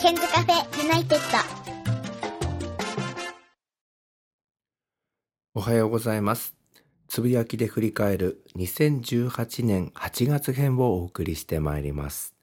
[0.00, 1.38] ケンズカフェユナイテッド。
[5.52, 6.56] おはようございます。
[7.06, 12.34] つぶやきで振り返る2018年8月編をお送りしてまいります。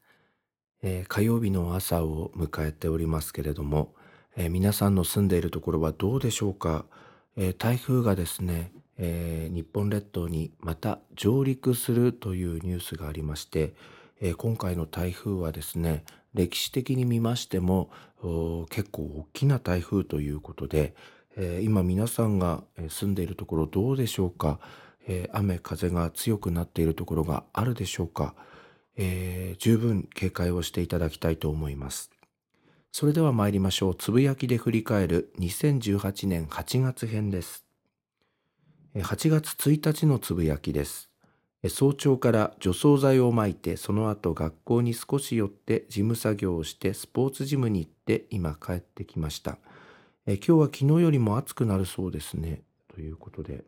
[0.83, 3.95] えー火曜日の朝を迎えておりますけれども、
[4.35, 6.85] えー皆さんの住んでいるところはどうでしょうか、
[7.37, 13.73] えー台風がですね、えー日本列島にまた上陸するというニュースがありまして、
[14.21, 16.03] えー今回の台風はですね
[16.37, 17.89] 歴史的に見ましても
[18.69, 20.95] 結構大きな台風ということで、
[21.35, 24.59] えー今皆さんが住んでいるところどうでしょうか、
[25.07, 28.35] えー雨風が強くなっているところがあるでしょうか、
[28.95, 32.11] えー十分警戒をしていただきたいと思います。
[32.91, 33.95] それでは参りましょう。
[33.95, 37.65] つぶやきで振り返る2018年8月編です。
[38.95, 41.06] 8月1日のつぶやきです。
[41.65, 49.57] 早朝から除草剤をまいてその後学校に少し寄って事務作業をしてスポーツジムに行って今帰ってきました。
[50.25, 52.61] え今日は昨日よりも暑くなるそうですね。
[52.93, 53.63] ということで。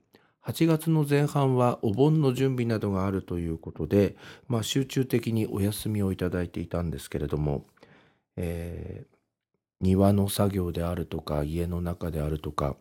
[0.45, 4.15] 8月の前半はお盆の準備などがあるということで、
[4.47, 7.65] まあ、集中的にお休みをいただいていたんですけれども、
[8.35, 9.19] えー
[9.81, 12.75] 庭の作業であるとか家の中であるとか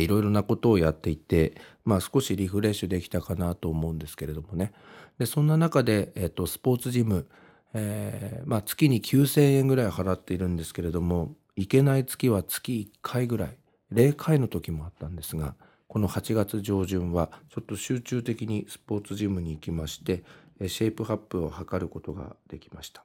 [0.00, 1.54] いろいろなことをやっていて、
[1.84, 4.72] まあ、少しリフレッシュできたかなと思うんですけれどもね。
[5.18, 7.26] でそんな中で、えっとスポーツジム、
[7.74, 13.56] えーまあ、月に9,000円ぐらい払っているんですけれども行けない月は月1回ぐらい
[13.92, 15.54] 0回の時もあったんですが
[15.86, 20.24] この8月上旬はちょっと集中的にスポーツジムに行きまして
[20.68, 23.04] シェイプアップを図ることができました。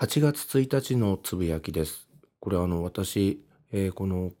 [0.00, 2.08] 8月1日のつぶやきです。
[2.40, 4.32] これあの私、えーこの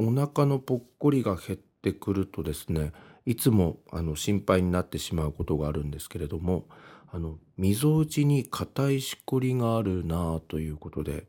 [0.00, 2.92] お腹のぽっこりが減ってくるとですね
[3.26, 6.64] いつもあの心配になってしまうことがあるんですけれども
[7.12, 11.26] あの溝落ちに硬いしこりがあるなあということで、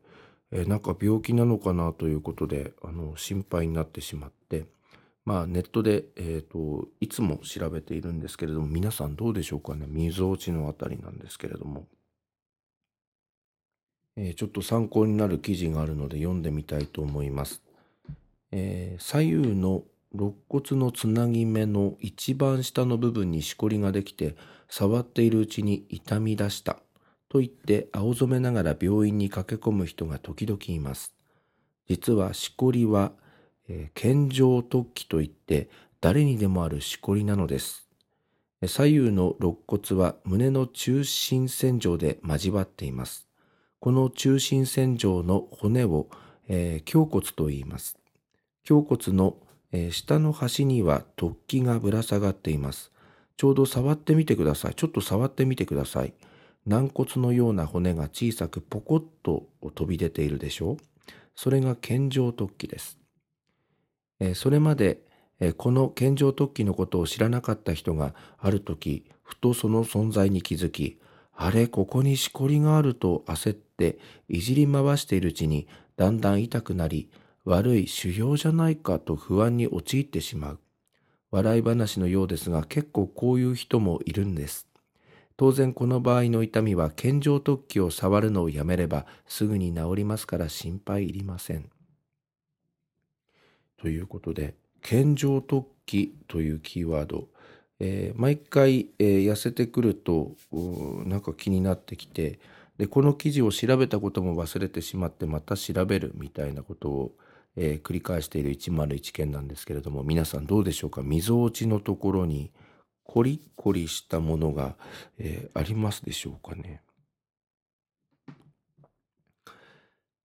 [0.52, 4.64] えーなんか病気なのかなということであの心配になってしまって
[5.26, 11.86] まあネットで、えー、といつも調べているんですけれども皆さんどうでしょうかね溝落ちのあたりなんですけれども、
[14.16, 17.62] えーちょっと参考になる記事があるので読んでみたいと思います。
[18.52, 19.82] えー左右の
[20.14, 24.36] 肋骨のつなぎ目の一番下の部分にしこりができて
[24.68, 26.78] 触っているうちに痛み出した。
[27.30, 31.14] と言って青染めながら病院に駆け込む人が時々います。
[31.88, 33.12] 実はしこりは、
[33.68, 35.70] えー健常突起といって
[36.02, 37.88] 誰にでもあるしこりなのです。
[38.66, 43.26] 左右の肋骨は胸の中心線上で交わっています。
[43.80, 46.08] この中心線上の骨を、
[46.48, 48.01] えー胸骨と言います。
[48.68, 49.36] 胸骨の、
[49.90, 52.92] 下の端には突起がぶら下がっています。
[53.36, 54.74] ちょうど触ってみてください。
[54.74, 56.12] ちょっと触ってみてください。
[56.66, 60.76] 軟骨のような骨が小さくポコッと飛び出ているでしょう。
[61.34, 62.98] それが健常突起です。
[64.34, 65.00] それまで、
[65.56, 71.00] この健常突起のことを知らなかった人がある時、ふとその存在に気づき、
[71.34, 73.98] あれ、ここにしこりがあると焦って
[74.28, 77.10] いじり回しているうちにだんだん痛くなり、
[77.44, 80.60] 悪い修行じゃないかと不安に陥ってしまう。
[81.30, 84.68] 笑い話のようですが結構こういう人もいるんです。
[85.36, 91.70] 当然この場合の痛みは健常突起を触るのをやめればすぐに治りますから心配いりません。
[93.78, 97.28] ということで健常突起というキーワード、
[97.80, 100.36] えー毎回、えー痩せてくると
[101.06, 102.38] なんか気になってきて
[102.78, 107.12] でこの記事を調べたことも忘れてしまってまた調べるみたいなことを、
[107.56, 111.02] えー繰り返している101件なんですけれども皆さんどうでしょうか？
[111.02, 112.50] 溝落ちのところに
[113.04, 114.76] コリコリしたものが、
[115.18, 116.82] えーありますでしょうかね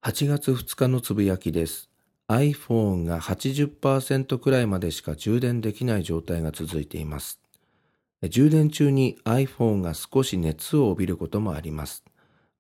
[0.03, 1.91] ？8月2日のつぶやきです。
[2.29, 7.41] iPhone が80%くらいまでしか充電できない状態が続いています。
[8.31, 12.05] 充電中に iPhone が少し熱を帯びることもあります。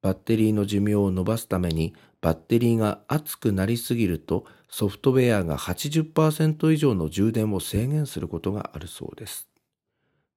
[0.02, 1.94] バッテリーの寿命を伸ばすために
[2.26, 9.46] バッテリーが熱くなりすぎるとソフトウェアが80%以上の充電を制限することがあるそうです。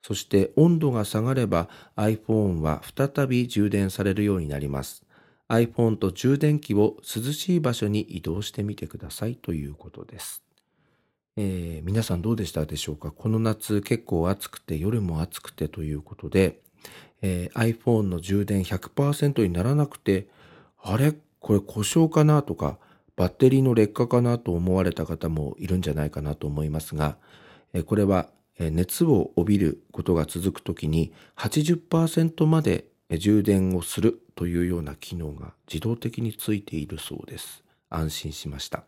[0.04, 5.04] そして温度が下がれば iPhone は再び充電されるようになります。
[5.48, 10.44] iPhone と充電器を涼しい場所に移動してみてくださいということです。
[11.38, 13.10] えー皆さんどうでしたでしょうか？
[13.10, 16.62] この夏結構暑くて夜も暑くてということで、
[17.24, 20.28] えー iPhone の充電100%にならなくて
[20.84, 21.16] あれ？
[21.40, 22.78] これ故障かなとか
[23.16, 27.18] バッテリーの劣化かなと思われた方もいるんじゃないかなと思いますが、
[27.86, 32.86] これは熱を帯びることが続くときに80%まで
[33.18, 37.64] 充電をするというような機能が自動的についているそうです。
[37.90, 38.84] 安心しました。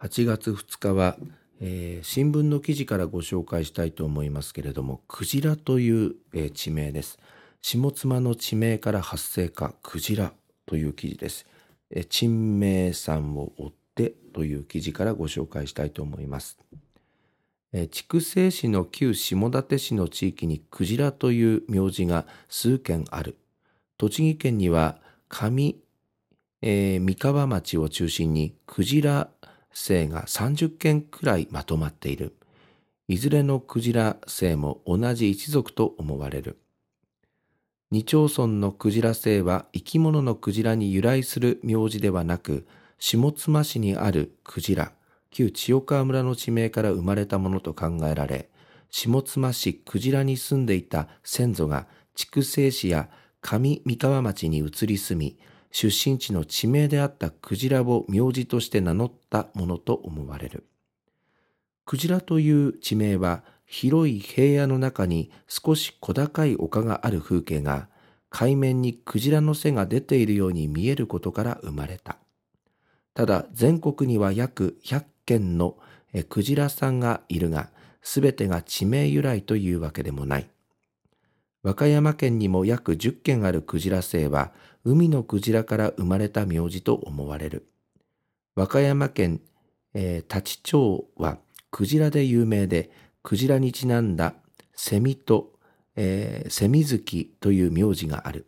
[0.00, 1.16] 8月2日は、
[1.60, 7.18] えー、新聞の記事からご紹介したいと思いますけれども、クジラという、えー、地名です。
[7.66, 10.34] 下妻の地名から発生か、クジラ
[10.66, 11.46] という記事です。
[11.90, 16.58] え、珍名山を追ってという記事からご紹介したいと思います。
[17.90, 23.38] 筑西市の旧下館市の地域にクジラという名字が数件ある。
[23.96, 24.98] 栃木県には
[25.30, 25.74] 上、
[26.60, 29.30] えー、三河町を中心にクジラ
[29.72, 32.36] 姓が30件くらいまとまっている。
[33.08, 36.58] いずれのクジラ姓も同じ一族と思われる。
[37.94, 42.66] 二町村のクジラ姓は生き物のクジラに由来する名字ではなく、
[42.98, 44.90] 下妻市にあるクジラ、
[45.30, 48.50] 旧千代川村の地名から生まれたものと考えられ、
[48.90, 51.86] 下妻市クジラに住んでいた先祖が
[52.16, 53.08] 筑西市や
[53.40, 55.38] 上三河町に移り住み、
[55.70, 60.66] 出身地の地名であったクジラを名字として名乗ったものと思われる。
[61.84, 67.88] クジラという地名は広い平野の中に少し小高い丘がある風景が
[68.30, 72.18] 海面にクジラの背が出ているように見えることから生まれた。
[73.14, 75.76] ただ全国には約100件の
[76.28, 80.48] クジラさんがいるが、すべてが地名由来というわけでもない。
[81.64, 84.52] 和歌山県にも約10件あるクジラ姓は、
[84.84, 87.66] 海のクジラから生まれた名字と思われる。
[88.54, 89.40] 和歌山県、
[89.94, 91.38] えー、立町は
[91.72, 92.92] クジラで有名で、
[93.24, 94.34] クジラにちなんだ
[94.76, 95.54] セミと、
[95.96, 98.46] えー、セミ月という名字がある。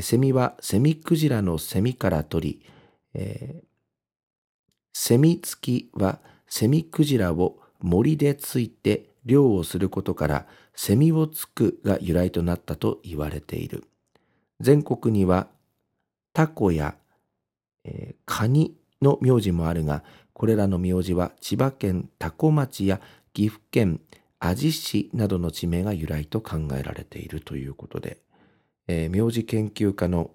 [0.00, 2.66] セミはセミクジラのセミから取り、
[3.14, 3.66] えー、
[4.92, 6.18] セミ付きは
[6.48, 13.84] セミクジラを森でついて漁をすることからセミをつくが由来となったと言われている。
[14.58, 15.46] 全国には
[16.32, 16.96] タコや、
[17.84, 20.02] えー、カニの名字もあるが、
[20.32, 23.00] これらの名字は千葉県多古町や
[23.36, 24.00] 岐阜県
[24.38, 28.16] 阿治市などの地名が由来と考えられているということで、
[28.88, 30.30] えー、名字研究家の、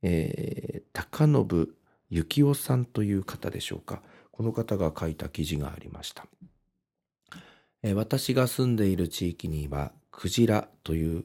[0.00, 1.68] えー、高信
[2.10, 4.00] 幸雄さんという方でしょうか。
[4.32, 6.24] この方が書いた記事がありました。
[7.82, 11.24] え私が住んでいる地域には、クジラという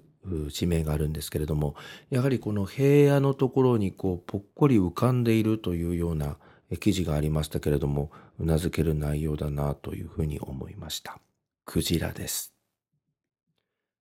[0.51, 1.75] 地名があるんですけれども、
[2.09, 6.35] やはりこの平野のところにこうぽっこり浮かんでいるというような
[6.81, 11.19] 記事がありましたけれども、うなずける内容だなというふうに思いました。
[11.65, 12.53] クジラです。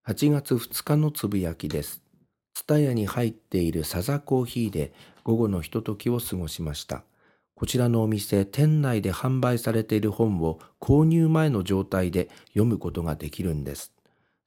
[0.07, 2.03] 8月2日のつぶやきです。
[2.55, 4.93] ツタヤに入っているサザコーヒーで
[5.25, 7.05] 午後のひとときを過ごしました。
[7.55, 13.93] こちらのお店、店内で販売されている本を購入前の状態で読むことができるんです。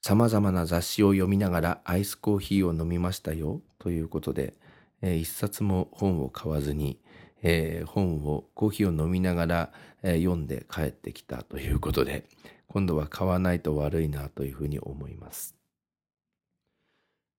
[0.01, 4.53] 様々な雑誌を読みながらアイスコーヒーを飲みましたよということで、
[5.01, 6.99] えー、一冊も本を買わずに、
[7.43, 9.73] えー、本を、コーヒーを飲みながら、
[10.03, 12.25] えー、読んで帰ってきたということで、
[12.67, 15.55] 今度は買わないと悪いなというふうに思います。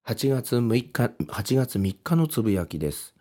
[0.07, 3.15] 8月6日、8月3日のつぶやきです。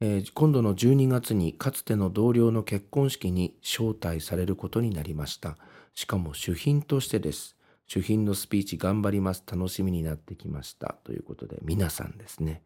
[0.00, 5.56] えー、今度の12月にかつての同僚の結婚式に招待されることになりました。
[5.94, 7.56] しかも主賓としてです。
[7.88, 9.42] 主賓のスピーチ頑張ります。
[9.50, 10.98] 楽しみになってきました。
[11.02, 12.62] ということで、皆さんですね、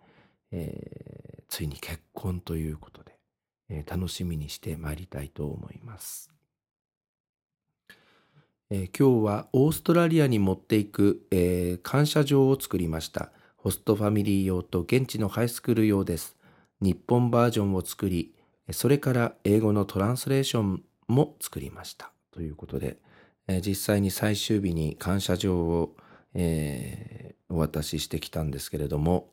[0.51, 3.12] えー、ついに結婚ということで、
[3.75, 6.31] え、楽しみにしてまいりたいと思います。
[8.75, 13.33] え今日はオーストラリアに持っていく、え感謝状を作りました。
[13.57, 16.37] ホストファミリー用と現地のハイスクール用です。
[16.81, 18.35] 日本バージョンを作り、
[18.71, 22.13] それから英語のトランスレーションも作りました。
[22.31, 22.99] ということで、
[23.47, 25.97] え実際に最終日に感謝状を、
[26.35, 29.31] えー、お渡ししてきたんですけれども、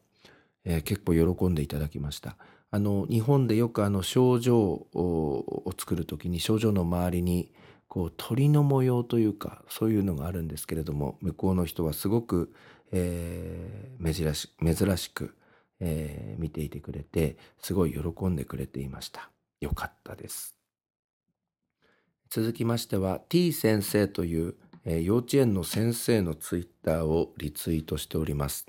[0.66, 2.36] えー、結構喜んでいただきました。
[2.72, 7.52] あの日本でよくあの症状を作る時に症状の周りに
[7.88, 12.54] こう鳥の模様というかそういうのがあるんですけれども向こうの人はすごく、
[12.92, 15.36] えー、珍し珍しく
[15.80, 19.30] えー、見ていてくれて、すごい喜んでくれていました。
[19.62, 20.56] よかったです。
[22.30, 28.68] 続きましては T 先生という、えー、幼稚園の先生のツイッターをリツイートしております。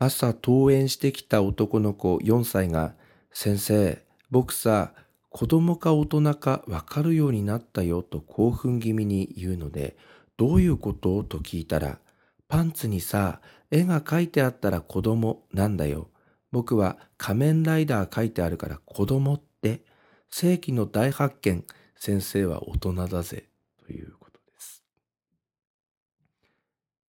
[0.00, 2.94] 朝登園してきた男の子4歳が、
[3.32, 4.92] 先生、僕さ、
[5.28, 9.96] 子供か大人かわかるようになったよと興奮気味に言うので、
[10.36, 11.24] どういうこと？
[11.24, 11.98] と聞いたら、
[12.46, 13.40] パンツにさ、
[13.70, 16.08] 絵が描いてあったら子供なんだよ。
[16.52, 19.82] 僕は仮面ライダー書いてあるから子供って、
[20.30, 21.64] 世紀の大発見、
[21.96, 23.48] 先生は大人だぜ、
[23.84, 24.17] という。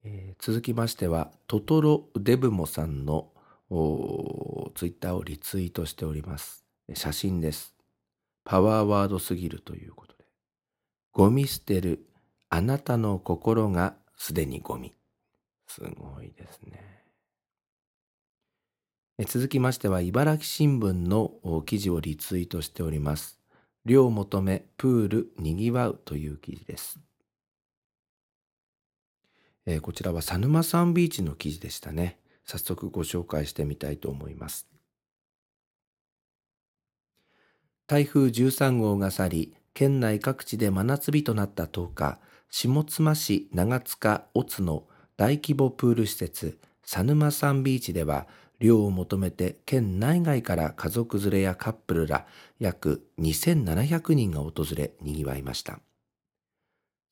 [0.03, 3.27] えー続きましてはトトロデブモさんの
[4.73, 6.65] ツイッターをリツイートしております。
[6.93, 7.75] 写真です。
[8.45, 10.23] パワーワードすぎるということで。
[11.11, 12.07] ゴミ捨てる
[12.49, 14.93] あなたの心がすでにゴミ。
[15.67, 17.03] すごいですね。
[19.27, 23.39] 続きましては茨城新聞の記事をリツイートしております。
[23.85, 26.99] 量求めプールにぎわうという記事です。
[29.65, 32.19] えーこちらは佐沼サンビーチの記事でしたね。
[32.45, 34.67] 早速ご紹介してみたいと思います。
[37.87, 44.87] 台風13号が去り、県内各地で真夏日となった10日、下妻市長塚小津の
[45.17, 48.27] 大規模プール施設、佐沼サンビーチでは、
[48.59, 52.27] 量を求めて県内外から家族連れやカップルら
[52.59, 55.79] 約2700人が訪れ、賑わいました。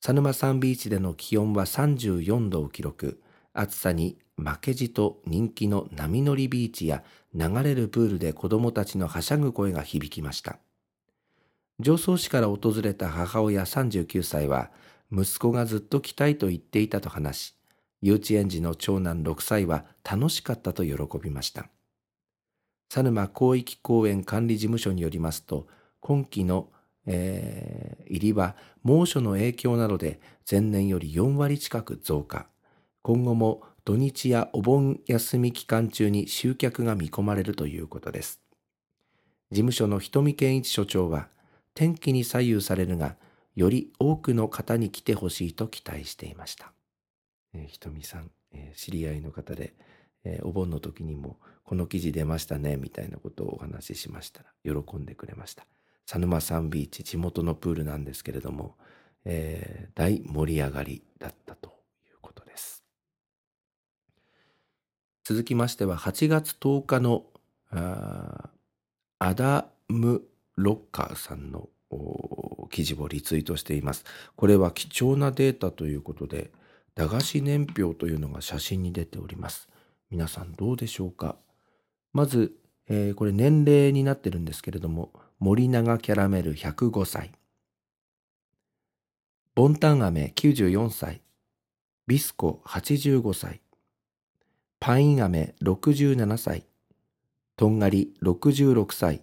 [0.00, 3.20] 佐沼サンビーチでの気温は34度を記録。
[3.52, 7.02] 暑さに負けじと人気の波乗りビーチや
[7.34, 10.58] 流れるプールで子供たちのはしゃぐ声が響きました。
[11.80, 14.70] 常総市から訪れた母親39歳は、
[15.12, 17.54] 息子がずっと来たいと言っていたと話し、
[18.02, 21.68] 幼稚園児の長男6歳は楽しかったと喜びました。
[22.88, 25.66] 佐沼広域公園管理事務所によりますと、
[26.00, 26.68] 今季の
[27.08, 30.18] えー入りは猛暑の影響などで
[30.50, 32.46] 前年より4割近く増加。
[33.02, 38.40] 今後も土日やお盆休み期間中に集客が見込まれるということです。
[39.50, 41.28] 事務所の瞳健一所長は、
[41.74, 43.16] 天気に左右されるが、
[43.54, 46.72] より多くの方に来てほしいと期待していました。
[47.54, 49.74] えー、瞳さん、えー知り合いの方で、
[50.24, 55.66] えーお盆の時にもこの記事出ましたねみたいなことをお話ししましたら喜んでくれました。
[56.08, 58.76] 佐沼サンビーチ地元のプールなんですけれども、
[59.26, 61.68] えー大盛り上がりだったと
[62.08, 62.82] いうことです。
[65.22, 67.26] 続きましては8月10日の
[67.70, 70.22] アダム・
[70.56, 71.68] ロッカーさんの
[72.70, 74.04] 記事をリツイートしています。
[74.34, 76.50] これは貴重なデータということで
[76.94, 79.68] 駄菓子年表というのが写真に出ております。
[80.10, 81.36] 皆さんどうでしょうか？
[82.14, 82.54] まず、
[82.86, 87.30] えーこれ年齢になってるんですけれども森永キャラメル105歳。
[89.54, 91.22] ボンタン飴94歳。
[92.08, 93.60] ビスコ85歳。
[94.80, 96.66] パイン飴67歳。
[97.54, 99.22] とんがり66歳。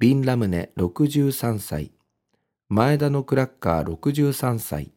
[0.00, 1.92] ビンラムネ63歳。
[2.68, 4.90] 前田のクラッカー63歳。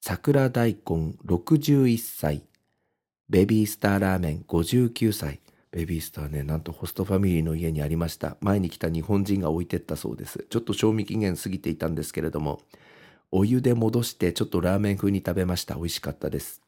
[0.00, 2.44] 桜大根61歳。
[3.28, 5.43] ベビースターラーメン59歳。
[5.74, 8.36] ベビースターねなんとホストファミリーの家にありました。
[8.40, 10.46] 前に来た日本人が置いてったそうです。
[10.48, 12.60] ちょっと賞味期限過ぎていたんですけれども
[13.32, 15.74] お湯で戻してちょっとラーメン風に食べました。
[15.74, 16.62] 美味しかったです。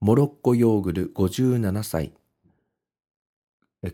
[0.00, 2.12] モロッコヨーグル57歳。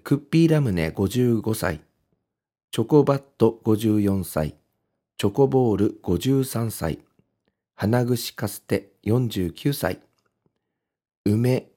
[0.04, 1.80] クッピーラムネ55歳。
[2.72, 4.56] チョコバット54歳。
[5.16, 6.98] チョコボール53歳。
[7.74, 10.00] 花串カステ49歳。
[11.24, 11.68] 梅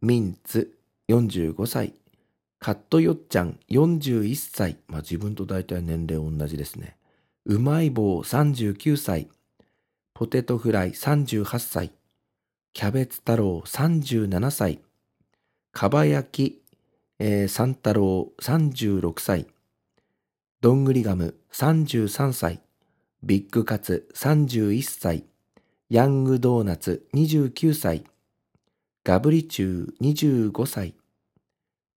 [0.00, 0.76] ミンツ
[1.10, 1.94] 45歳。
[2.60, 4.76] カットよっちゃん41歳。
[4.86, 6.96] まあ自分と大体年齢同じですね。
[7.46, 9.28] うまい棒39歳。
[10.14, 11.92] ポテトフライ38歳。
[12.72, 14.80] キャベツ太郎37歳。
[15.72, 16.62] かば焼き、
[17.18, 19.46] えー、三太郎36歳。
[20.60, 22.60] どんぐりガム33歳。
[23.24, 25.24] ビッグカツ31歳。
[25.88, 28.04] ヤングドーナツ29歳。
[29.02, 30.94] ガブリチュー25歳。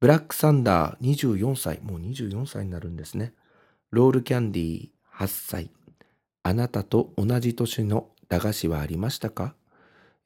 [0.03, 3.35] ブラックサンダー24歳もう24歳になるんですね。
[3.93, 5.71] ロールキャンディー8歳。
[6.43, 9.55] あなたと同じ年の駄菓子はありましたか、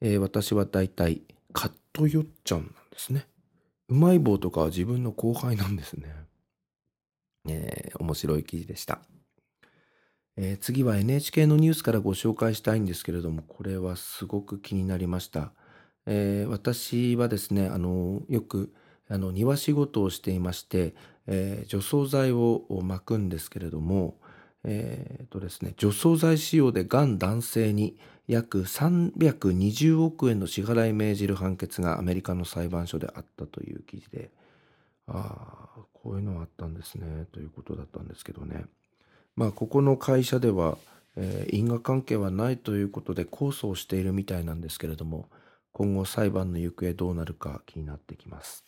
[0.01, 1.21] えー私はだいたい
[1.53, 3.27] カットよっちゃんなんですね。
[3.87, 6.11] うまい棒とかは自分の後輩なんですね。
[7.47, 8.99] えー面白い記事でした、
[10.37, 15.51] えー次は NHK のニュースからご紹介したいんですけれどもこれはすごく気になりました、
[16.07, 18.73] えー私はですねあのよく
[19.09, 20.93] あの庭仕事をしていまして、
[21.27, 24.17] えー除草剤を巻くんですけれども
[24.63, 27.97] えーとですね、除草剤使用でがん男性に
[28.27, 34.29] 約320億円の支払い命じる判決がアメリカの裁判所であったという記事で
[35.07, 38.65] ああこういうのあったんですねということだったんですけどね。
[39.37, 40.77] まあここの会社では、
[41.15, 45.29] えー因果関係はないということで控訴をしているみたいなんですけれども
[45.71, 48.66] 今後裁判の行方どうなるか気になってきます。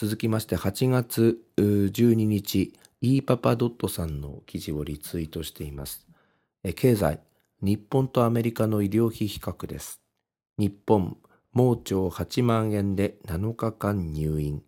[0.00, 6.06] 続きまして8月12日 e パパドットさんの記事をリツイートしています。
[6.74, 7.20] 経済
[7.60, 10.00] 日本とアメリカの医療費比較です。
[10.56, 11.18] 日本、
[11.52, 14.62] 盲腸8万円で7日間入院。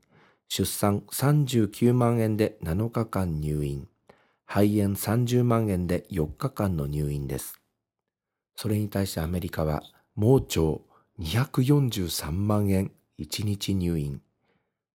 [0.51, 3.89] 出産39万円で7日間入院。
[4.45, 7.59] 肺炎30万円で4日間の入院です。
[8.55, 9.83] それに対してアメリカは
[10.15, 10.83] 盲腸
[11.19, 14.21] 243万円1日入院。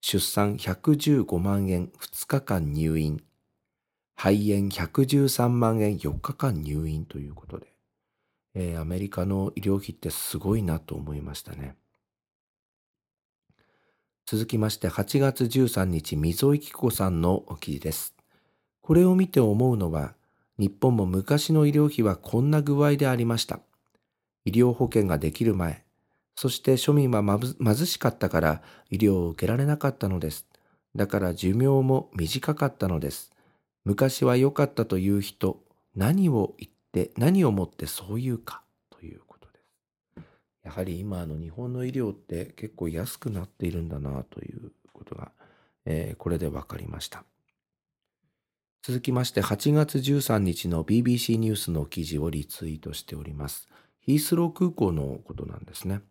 [0.01, 3.23] 出産115万円2日間入院。
[4.15, 7.67] 肺炎113万円4日間入院ということで、
[8.55, 11.75] えー、アメリカの医療費ってすごいなと思いましたね。
[14.25, 18.15] 続きまして8月13日、溝井紀子さんのお記事です。
[18.81, 20.15] これを見て思うのは、
[20.57, 23.59] 日本も昔の医療費はこんな具合でありました。
[24.45, 25.85] 医療保険ができる前、
[26.37, 27.23] そして庶民は
[27.59, 30.47] 貧しかったから医療を受けられなかったのです。
[30.95, 33.31] だから寿命も短かったのです。
[33.85, 35.59] 昔は良かったという人、
[35.95, 40.23] 何を言って何をもってそう言うかということです。
[40.63, 45.31] やはり今の日本の医療って結構安くなっているんだなということが、
[45.85, 47.23] えー、これで分かりました。
[48.83, 53.67] 続きまして8月13日の BBC ニュースの記事をリツイートしております。
[54.01, 56.01] ヒースロー空港のことなんですね。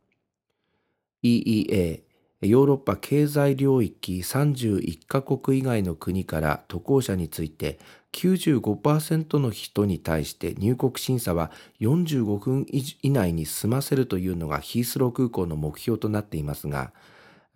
[1.22, 2.02] EEA
[2.42, 7.78] ヨーロッパ経済領域31カ国以外の国から渡航者について
[8.12, 16.92] 95%の人に対して入国審査は45分以内に済ませるというのがヒースロー空港の目標となっていますが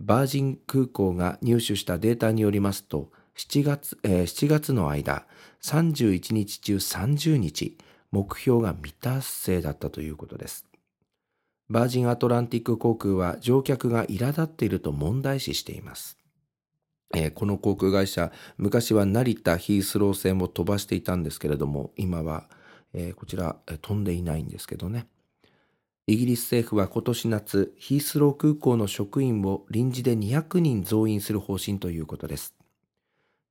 [0.01, 5.27] バージン空港が入手したデータによりますと7月,、えー、7月の間
[5.63, 7.77] 31日中30日
[8.11, 10.70] 目標が未達成だったということです。
[11.71, 16.19] バージンアトランティック航空は乗客が苛立っていると問題視しています。
[17.15, 22.49] えー、この航空会社、昔は成田ヒースロー線を飛ばしていたんですけれども、今は、
[22.93, 25.07] えー、こちら、飛んでいないんですけどね。
[26.09, 32.57] イギリス政府は今年夏、ヒースロー空港の職員を臨時で200人増員する方針ということです。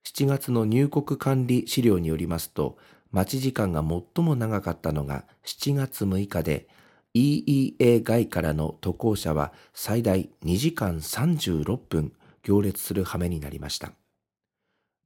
[0.05, 2.77] 7月の入国管理資料によりますと、
[3.11, 6.67] 待ち時間が最も長かったのが7月6日で、
[7.15, 13.93] EEA 外からの渡航者は最大2時間36分行列する羽目になりました。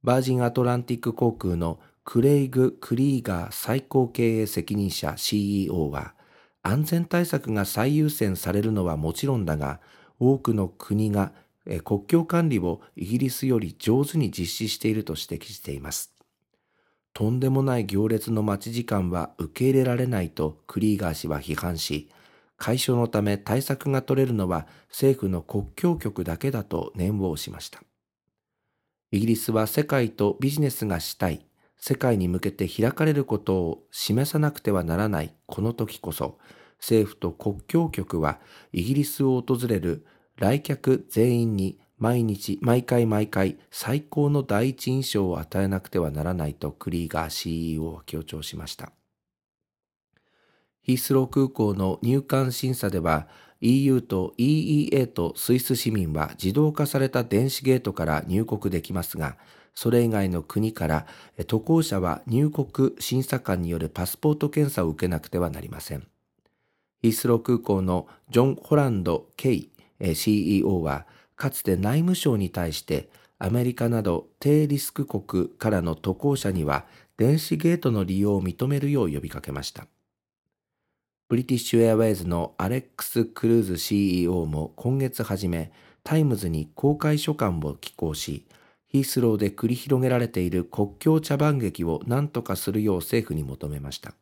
[0.02, 6.14] バージンアトランティック航空のクレイグ・クリーガー最高経営責任者 CEO は
[6.62, 9.80] 安全対策が最優先されるのはもちろんだが
[10.18, 11.32] 多くの国が
[11.84, 16.13] 国境管理をイギリスより上手に実施していると指摘しています。
[17.14, 22.10] とんでもない行列の待ち時間は受け入れられないとクリーガー氏は批判し、
[22.56, 27.84] 解消のため対策が取れるのは政府の国境局だけだと念を押しました。
[29.12, 31.46] イギリスは世界とビジネスがしたい、
[31.76, 36.38] 世界に向けて開かれることを示さなくてはならないこの時こそ、
[36.80, 38.40] 政府と国境局は
[38.72, 40.04] イギリスを訪れる
[40.36, 48.92] 来客全員に毎日毎回毎回最高の第一印象を与えなくてはならないとクリーガー CEO は強調しました。
[50.82, 53.26] ヒースロー空港の入管審査では
[53.62, 59.38] EU と EEA とスイス市民は自動化された電子ゲートから入国できますが、
[59.74, 61.06] それ以外の国から
[61.46, 66.06] 渡航者は入国審査官によるパスポート検査を受けなくてはなりません。
[67.00, 69.70] ヒースロー空港のジョン・ホランド・ケイ
[70.14, 79.86] CEO はかつて内務省に対してアメリカなど低リスク国からの渡航者には電子ゲートの利用を認めるよう呼びかけました。
[81.28, 88.46] ブリティッシュエアウェイズのアレックス・クルーズ CEO も今月初め、タイムズに公開書簡を寄稿し、
[88.88, 94.14] ヒースローで繰り広げられている国境茶番劇を何とかするよう政府に求めました。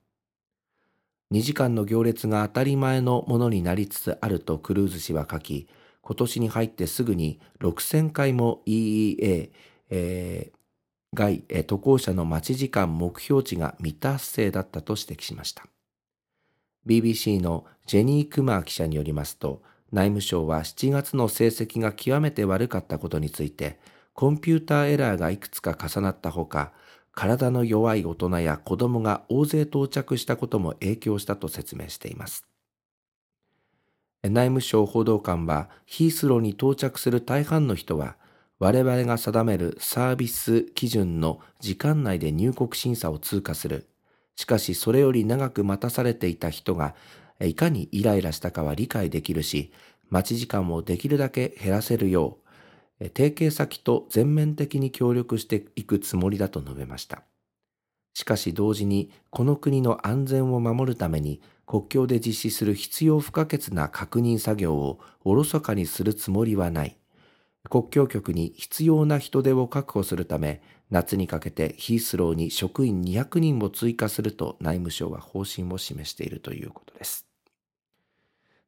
[1.33, 5.67] 2時間の行列が当たり前のものになりつつあるとクルーズ氏は書き、
[6.03, 9.51] 今年に入ってすぐに6000回も EEA、
[9.91, 10.57] えー、
[11.15, 15.65] 外、渡航者の待ち時間目標値が未達成だったと指摘しました。
[16.87, 19.63] BBC のジェニー・クマー記者によりますと、
[19.93, 23.79] 内務省は7月の成績が極めて悪かったことについて、
[24.15, 26.73] コンピューターエラーがいくつか重なったほか、
[27.13, 32.47] 体の弱い大人や子供が大勢到着したことも影響したと説明しています。
[34.23, 38.17] 内務省報道官はヒースローに到着する大半の人は
[38.61, 43.89] 我々が定めるサービス基準の時間内で入国審査を通過する。
[44.37, 46.95] しかしそれより長く待たされていた人が
[47.41, 49.73] いかにイライラしたかは理解できるし、
[50.11, 52.39] 待ち時間もできるだけ減らせるよ
[53.01, 57.25] う、提携先と全面的に協力していくつもりだと述べました。
[58.15, 66.97] しかし同時にこの国の安全を守るために国境で実施する必要不可欠な確認作業をおろそかにするつもりはない。
[67.71, 77.27] 国境局に必要な人手を確保するため、夏にかけてヒースローに職員200人を追加すると内務省は方針を示しているということです。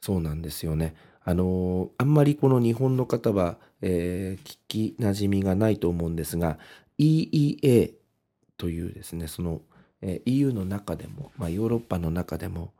[0.01, 0.95] そうなんですよね。
[1.25, 6.59] あのあんまりこの日本の方は、えー、聞きなじみがないと思うんですが
[6.99, 7.93] EEA
[8.59, 9.63] というですねその、
[10.03, 12.73] えー、EU の中でも、まあ、ヨーロッパの中でも、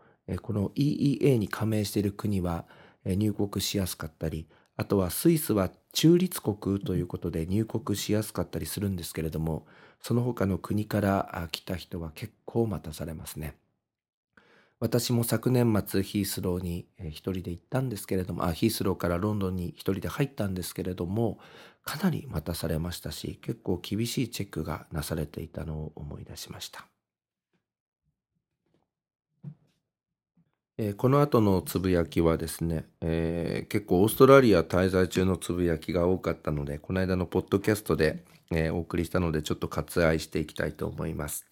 [0.43, 2.67] この EEA に加盟している国は、
[3.05, 9.67] 入国しやすかったりあとはスイスは中立国ということで入国しやすかったりするんですけれども
[10.01, 13.57] その他の国から来た人は結構待たされますね。
[14.81, 21.39] 私も昨年末ヒースローに一人で行ったんですけれどもあヒースローからロンドンに一人で入ったんですけれども
[21.85, 26.87] かなり待たされましたし結構厳しいチェックがなされていたのを思い出しました。
[30.77, 41.47] えー、この後のつぶやきはですね、えー、結構オーストラリア滞在中のつぶやきが多かったのでこの間のポッドキャストで、えー、お送りしたのでちょっと割愛していきたいと思います。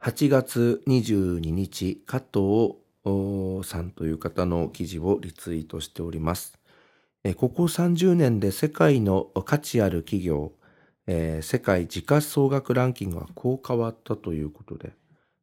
[0.00, 6.58] 8月22日、加藤さんという方の記事をリツイートしております。
[7.36, 10.52] ここ30年で世界の価値ある企業、
[11.06, 14.92] 世界時価総額ランキングはこう変わったということで、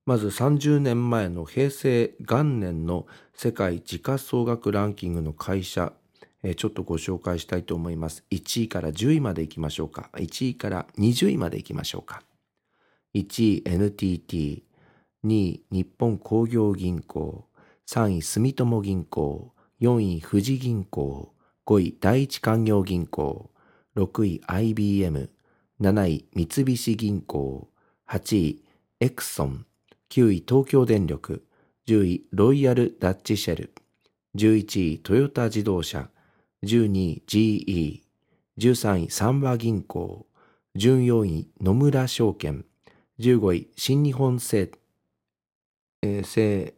[0.05, 5.93] まず30年前の平成元年の世界時価総額ランキングの会社、
[6.55, 8.23] ちょっとご紹介したいと思います。
[8.31, 10.09] 1位から10位までいきましょうか。
[10.13, 12.23] 1位から20位までいきましょうか。
[13.13, 14.63] 1位 NTT、
[15.23, 17.45] 2位日本工業銀行、
[17.87, 21.31] 3位住友銀行、4位富士銀行、
[21.67, 23.51] 5位第一勧業銀行、
[23.95, 25.29] 6位 IBM、
[25.79, 27.69] 7位三菱銀行、
[28.07, 28.63] 8位
[28.99, 29.65] エクソン、
[30.11, 31.47] 9位東京電力、
[31.87, 33.73] 10位ロイヤルダッチシェル、
[34.35, 36.09] 11位トヨタ自動車、
[36.65, 38.03] 12位 GE、
[38.57, 40.27] 13位三和銀行、
[40.75, 42.65] 14位野村証券、
[43.19, 44.71] 15位、新日本製、
[46.01, 46.73] えー、製、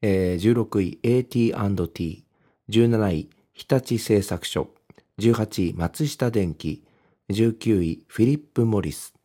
[0.00, 2.24] えー、16位、AT&T、
[2.68, 4.70] 17位、日立製作所、
[5.18, 6.84] 18位、松下電器、
[7.28, 9.17] 19位、フィリップ・モリス、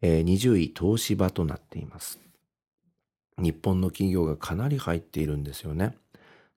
[0.00, 2.20] えー、20位、東芝となっています。
[3.38, 5.96] 日本の企業がかなり入っているんですよね。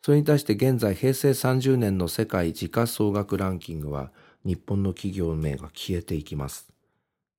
[0.03, 4.11] それに対して現在平成30年の世界時価総額ランキングは
[4.43, 6.71] 日本の企業名が消えていきます。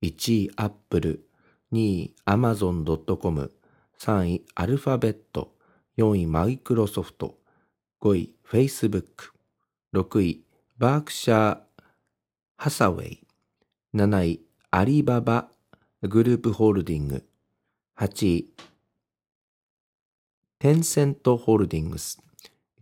[0.01, 1.25] 1位アップル、
[1.73, 3.51] 2位、アマゾン .com、
[3.99, 5.53] 3位、アルファベット、
[5.97, 7.37] 4位、マイクロソフト、
[8.01, 9.33] 5位、フェイスブック、
[9.93, 10.43] 6位、
[10.77, 11.59] バークシャー・
[12.57, 13.23] ハサウェイ、
[13.93, 15.49] 7位、アリババ
[16.05, 17.25] グループホールディング、
[17.97, 18.49] 8位、
[20.59, 22.19] テンセントホールディングス、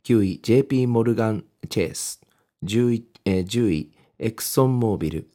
[0.03, 2.19] 9位、JP モルガン・チェイス、
[2.63, 5.29] 10位、えー、10位エクソンモービル、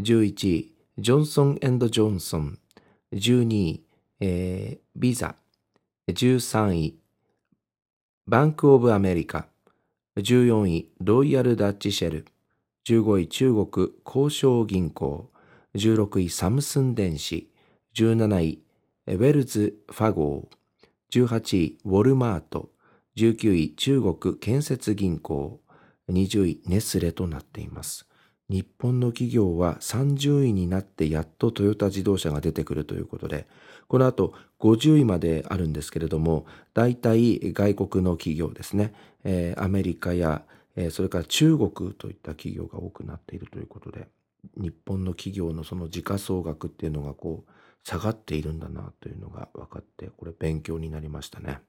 [0.00, 2.58] 11位、ジョンソンエンドジョンソン、
[3.12, 3.84] 12位、
[4.20, 5.34] えー、ビザ、
[6.08, 6.98] 13位、
[8.26, 9.46] バンクオブアメリカ、
[10.16, 12.26] 14位、ロイヤルダッチシェル、
[12.86, 15.30] 15位、中国工商銀行、
[15.76, 17.50] 16位、サムスン電子、
[17.94, 18.62] 17位、
[19.06, 20.48] ウェルズ・ファー
[21.12, 22.70] ゴ、18位、ウォルマート、
[23.16, 25.60] 19位、中国建設銀行、
[26.10, 28.06] 20位、ネスレとなっています。
[28.48, 33.46] 日本の企業は30位になってやっとトヨタ自動車が出てくるということで、
[33.88, 40.42] この後50位まであるんですけれども、大体外国の企業ですね、えー、アメリカや、
[40.76, 44.08] えー、それから中国といった企業が多くなっているということで、
[44.56, 47.50] 日本の企業のその時価総額っていうのがこう
[47.84, 51.60] 下がっているんだなというのが分かって、これ勉強になりましたね。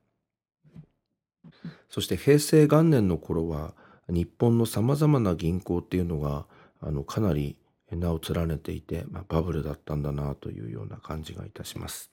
[1.89, 3.73] そして平成元年の頃は、
[4.09, 6.47] 日本のさまざまな銀行っていうのが
[6.79, 7.57] あのかなり
[7.91, 12.11] 名を連ねていて、まあ、バブルだったんだなというような感じがいたします。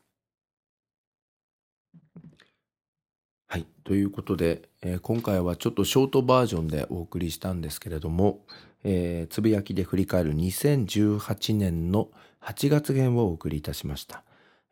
[3.46, 3.66] はい。
[3.84, 8.44] ということで、えー、今回はちょっとショートバージョンでお送りしたんですけれども、
[8.84, 12.10] えー、つぶやきで振り返る2018年の
[12.42, 14.22] 8月編をお送りいたしました。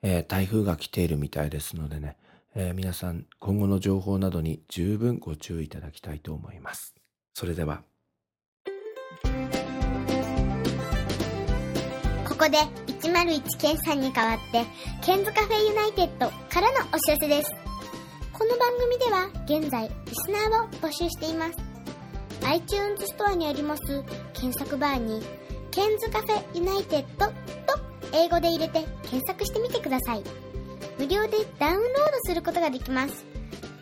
[0.03, 2.16] えー、台風が来ているみたいですのでね、
[2.55, 6.94] え皆さん今後の情報などに十分ご注意いただきたいと思います。
[7.35, 7.83] それでは。
[12.42, 14.64] こで101ケンさんに代わって
[15.01, 17.51] ケンズカフェユナイテッドからのお知らせです
[18.33, 21.72] この番組では現在リスナーを募集しています
[22.46, 23.83] iTunes ストアにあります
[24.35, 25.22] 検索バーに
[25.70, 27.33] ケンズカフェユナイテッドと
[28.12, 30.22] 英語で入れて検索してみてください。
[30.98, 31.92] 無料でダウンロード
[32.24, 33.24] することができます。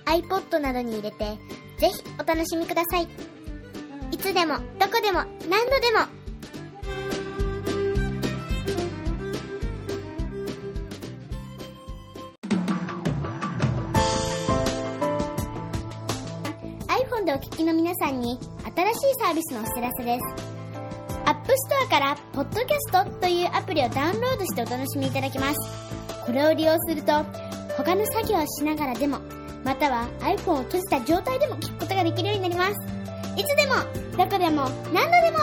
[0.06, 1.38] iPod などに入れて、
[1.78, 3.08] ぜひお楽しみください。
[4.12, 6.19] いつでも、どこでも、何度でも。
[18.00, 20.24] さんに新しいサービスのお知らせです。
[21.26, 25.56] アップストアからポッドキャストというアプリをダウンロードしてお楽しみいただけます。
[26.24, 27.12] これを利用すると、
[27.76, 29.18] 他の作業をしながらでも、
[29.64, 32.72] または iPhone を閉じた状態でも聞くことができるようになります。
[33.36, 33.74] いつでも、
[34.16, 35.38] どこでも、何度でも